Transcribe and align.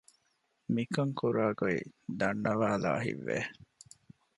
މިކަން 0.73 1.13
ކުރާގޮތް 1.19 1.87
ދަންނަވައިލާ 2.19 2.91
ހިތްވެ 3.05 3.39